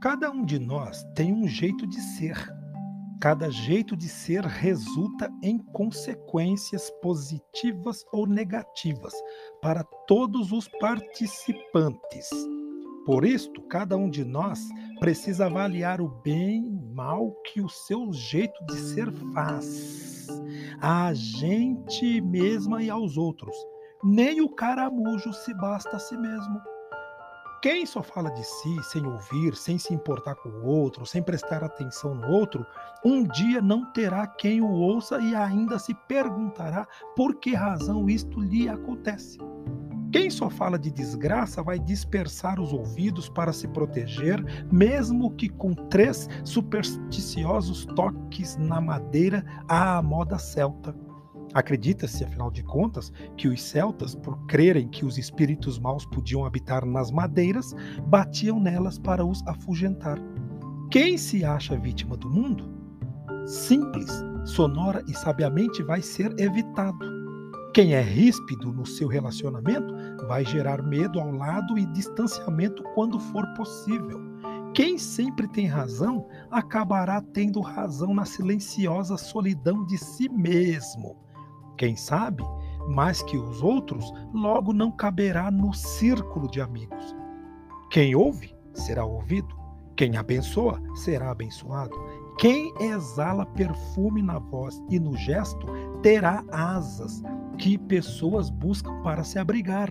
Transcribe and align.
Cada 0.00 0.30
um 0.30 0.44
de 0.44 0.60
nós 0.60 1.02
tem 1.14 1.32
um 1.32 1.48
jeito 1.48 1.86
de 1.86 2.00
ser. 2.00 2.36
Cada 3.20 3.50
jeito 3.50 3.96
de 3.96 4.08
ser 4.08 4.44
resulta 4.44 5.28
em 5.42 5.58
consequências 5.58 6.88
positivas 7.02 8.04
ou 8.12 8.24
negativas 8.24 9.12
para 9.60 9.82
todos 10.06 10.52
os 10.52 10.68
participantes. 10.78 12.30
Por 13.04 13.24
isto, 13.24 13.60
cada 13.62 13.96
um 13.96 14.08
de 14.08 14.24
nós 14.24 14.60
precisa 15.00 15.46
avaliar 15.46 16.00
o 16.00 16.08
bem 16.22 16.64
e 16.64 16.94
mal 16.94 17.32
que 17.46 17.60
o 17.60 17.68
seu 17.68 18.12
jeito 18.12 18.64
de 18.66 18.76
ser 18.76 19.10
faz 19.34 20.28
a 20.80 21.12
gente 21.12 22.20
mesma 22.20 22.82
e 22.82 22.90
aos 22.90 23.16
outros. 23.16 23.56
Nem 24.04 24.40
o 24.40 24.48
caramujo 24.48 25.32
se 25.32 25.52
basta 25.54 25.96
a 25.96 25.98
si 25.98 26.16
mesmo. 26.16 26.77
Quem 27.60 27.84
só 27.84 28.04
fala 28.04 28.30
de 28.30 28.44
si 28.44 28.82
sem 28.84 29.04
ouvir, 29.04 29.56
sem 29.56 29.78
se 29.78 29.92
importar 29.92 30.36
com 30.36 30.48
o 30.48 30.64
outro, 30.64 31.04
sem 31.04 31.20
prestar 31.20 31.64
atenção 31.64 32.14
no 32.14 32.28
outro, 32.28 32.64
um 33.04 33.24
dia 33.26 33.60
não 33.60 33.84
terá 33.92 34.28
quem 34.28 34.60
o 34.60 34.70
ouça 34.70 35.18
e 35.20 35.34
ainda 35.34 35.76
se 35.76 35.92
perguntará 36.06 36.86
por 37.16 37.34
que 37.34 37.54
razão 37.54 38.08
isto 38.08 38.40
lhe 38.40 38.68
acontece. 38.68 39.38
Quem 40.12 40.30
só 40.30 40.48
fala 40.48 40.78
de 40.78 40.90
desgraça 40.90 41.60
vai 41.60 41.80
dispersar 41.80 42.60
os 42.60 42.72
ouvidos 42.72 43.28
para 43.28 43.52
se 43.52 43.66
proteger, 43.66 44.42
mesmo 44.72 45.32
que 45.32 45.48
com 45.48 45.74
três 45.74 46.28
supersticiosos 46.44 47.84
toques 47.96 48.56
na 48.56 48.80
madeira 48.80 49.44
à 49.68 50.00
moda 50.00 50.38
celta. 50.38 50.94
Acredita-se, 51.54 52.24
afinal 52.24 52.50
de 52.50 52.62
contas, 52.62 53.12
que 53.36 53.48
os 53.48 53.62
celtas, 53.62 54.14
por 54.14 54.46
crerem 54.46 54.88
que 54.88 55.04
os 55.04 55.16
espíritos 55.16 55.78
maus 55.78 56.04
podiam 56.06 56.44
habitar 56.44 56.84
nas 56.84 57.10
madeiras, 57.10 57.74
batiam 58.06 58.60
nelas 58.60 58.98
para 58.98 59.24
os 59.24 59.44
afugentar. 59.46 60.18
Quem 60.90 61.16
se 61.16 61.44
acha 61.44 61.76
vítima 61.76 62.16
do 62.16 62.28
mundo? 62.28 62.68
Simples, 63.46 64.10
sonora 64.44 65.02
e 65.08 65.14
sabiamente 65.14 65.82
vai 65.82 66.02
ser 66.02 66.38
evitado. 66.38 67.18
Quem 67.72 67.94
é 67.94 68.02
ríspido 68.02 68.72
no 68.72 68.84
seu 68.84 69.08
relacionamento 69.08 69.94
vai 70.26 70.44
gerar 70.44 70.82
medo 70.82 71.20
ao 71.20 71.30
lado 71.30 71.78
e 71.78 71.86
distanciamento 71.86 72.82
quando 72.94 73.18
for 73.18 73.46
possível. 73.54 74.20
Quem 74.74 74.98
sempre 74.98 75.48
tem 75.48 75.66
razão 75.66 76.26
acabará 76.50 77.22
tendo 77.32 77.60
razão 77.60 78.14
na 78.14 78.24
silenciosa 78.24 79.16
solidão 79.16 79.84
de 79.86 79.96
si 79.96 80.28
mesmo 80.28 81.27
quem 81.78 81.96
sabe, 81.96 82.44
mais 82.88 83.22
que 83.22 83.36
os 83.36 83.62
outros, 83.62 84.12
logo 84.34 84.72
não 84.72 84.90
caberá 84.90 85.50
no 85.50 85.72
círculo 85.72 86.50
de 86.50 86.60
amigos. 86.60 87.16
Quem 87.90 88.14
ouve, 88.14 88.54
será 88.74 89.04
ouvido. 89.04 89.56
Quem 89.96 90.16
abençoa, 90.16 90.80
será 90.94 91.30
abençoado. 91.30 91.96
Quem 92.38 92.72
exala 92.80 93.46
perfume 93.46 94.22
na 94.22 94.38
voz 94.38 94.80
e 94.90 94.98
no 94.98 95.16
gesto, 95.16 95.66
terá 96.02 96.44
asas 96.52 97.22
que 97.58 97.76
pessoas 97.76 98.48
buscam 98.48 99.02
para 99.02 99.24
se 99.24 99.38
abrigar. 99.38 99.88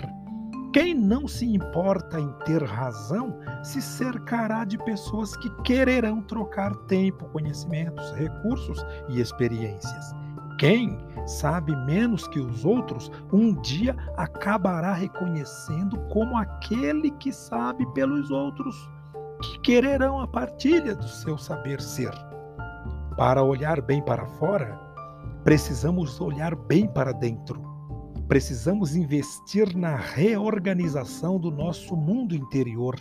Quem 0.74 0.94
não 0.94 1.28
se 1.28 1.46
importa 1.46 2.20
em 2.20 2.32
ter 2.46 2.64
razão 2.64 3.38
se 3.64 3.82
cercará 3.82 4.64
de 4.64 4.78
pessoas 4.78 5.36
que 5.38 5.50
quererão 5.64 6.22
trocar 6.22 6.76
tempo, 6.88 7.26
conhecimentos, 7.30 8.12
recursos 8.12 8.86
e 9.10 9.20
experiências. 9.20 10.16
Quem 10.60 10.98
sabe 11.28 11.76
menos 11.76 12.28
que 12.28 12.40
os 12.40 12.66
outros, 12.66 13.12
um 13.32 13.54
dia 13.62 13.96
acabará 14.16 14.94
reconhecendo 14.94 16.00
como 16.10 16.38
aquele 16.38 17.12
que 17.12 17.32
sabe 17.32 17.86
pelos 17.94 18.32
outros, 18.32 18.90
que 19.42 19.60
quererão 19.60 20.20
a 20.20 20.28
partilha 20.28 20.96
do 20.96 21.08
seu 21.08 21.38
saber 21.38 21.82
ser. 21.82 22.12
Para 23.18 23.44
olhar 23.44 23.82
bem 23.82 24.02
para 24.02 24.26
fora, 24.26 24.80
precisamos 25.44 26.20
olhar 26.22 26.56
bem 26.56 26.88
para 26.88 27.12
dentro. 27.12 27.62
Precisamos 28.28 28.96
investir 28.96 29.76
na 29.76 29.96
reorganização 29.96 31.40
do 31.40 31.50
nosso 31.50 31.96
mundo 31.96 32.36
interior 32.36 32.96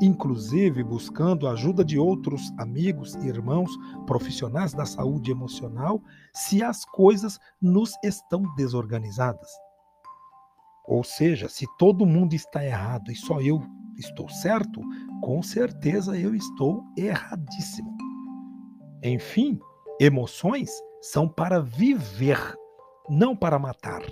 inclusive 0.00 0.82
buscando 0.82 1.46
a 1.46 1.52
ajuda 1.52 1.84
de 1.84 1.98
outros 1.98 2.52
amigos, 2.58 3.14
irmãos, 3.16 3.70
profissionais 4.06 4.72
da 4.72 4.84
saúde 4.84 5.30
emocional, 5.30 6.02
se 6.34 6.62
as 6.62 6.84
coisas 6.84 7.38
nos 7.60 7.92
estão 8.02 8.42
desorganizadas. 8.54 9.50
Ou 10.86 11.02
seja, 11.02 11.48
se 11.48 11.66
todo 11.78 12.06
mundo 12.06 12.34
está 12.34 12.64
errado 12.64 13.10
e 13.10 13.16
só 13.16 13.40
eu 13.40 13.60
estou 13.98 14.28
certo, 14.28 14.80
com 15.22 15.42
certeza 15.42 16.18
eu 16.18 16.34
estou 16.34 16.84
erradíssimo. 16.96 17.96
Enfim, 19.02 19.58
emoções 20.00 20.70
são 21.00 21.28
para 21.28 21.60
viver, 21.60 22.38
não 23.08 23.36
para 23.36 23.58
matar. 23.58 24.02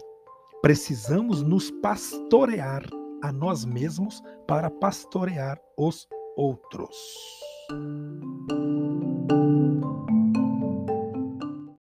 Precisamos 0.63 1.43
nos 1.43 1.71
pastorear 1.83 2.83
a 3.25 3.33
nós 3.33 3.65
mesmos 3.65 4.23
para 4.47 4.69
pastorear 4.69 5.59
os 5.79 6.07
outros. 6.37 6.95